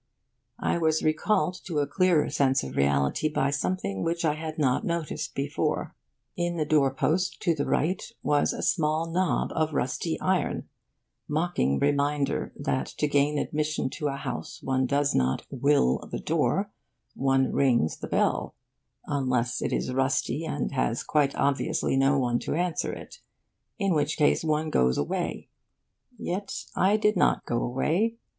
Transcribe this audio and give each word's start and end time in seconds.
I 0.57 0.79
was 0.79 1.03
recalled 1.03 1.63
to 1.65 1.77
a 1.77 1.85
clearer 1.85 2.27
sense 2.31 2.63
of 2.63 2.75
reality 2.75 3.29
by 3.29 3.51
something 3.51 4.01
which 4.03 4.25
I 4.25 4.33
had 4.33 4.57
not 4.57 4.81
before 5.35 5.77
noticed. 5.77 5.91
In 6.35 6.57
the 6.57 6.65
door 6.65 6.91
post 6.91 7.39
to 7.43 7.53
the 7.53 7.67
right 7.67 8.01
was 8.23 8.51
a 8.51 8.63
small 8.63 9.11
knob 9.11 9.51
of 9.53 9.73
rusty 9.75 10.19
iron 10.19 10.67
mocking 11.27 11.77
reminder 11.77 12.51
that 12.55 12.87
to 12.97 13.07
gain 13.07 13.37
admission 13.37 13.91
to 13.91 14.07
a 14.07 14.15
house 14.15 14.59
one 14.63 14.87
does 14.87 15.13
not 15.13 15.45
'will' 15.51 16.07
the 16.11 16.17
door: 16.17 16.71
one 17.13 17.51
rings 17.53 17.97
the 17.99 18.07
bell 18.07 18.55
unless 19.05 19.61
it 19.61 19.71
is 19.71 19.93
rusty 19.93 20.43
and 20.43 20.71
has 20.71 21.03
quite 21.03 21.35
obviously 21.35 21.95
no 21.95 22.17
one 22.17 22.39
to 22.39 22.55
answer 22.55 22.91
it; 22.91 23.19
in 23.77 23.93
which 23.93 24.17
case 24.17 24.43
one 24.43 24.71
goes 24.71 24.97
away. 24.97 25.47
Yet 26.17 26.63
I 26.75 26.97
did 26.97 27.15
not 27.15 27.45
go 27.45 27.61
away. 27.61 28.17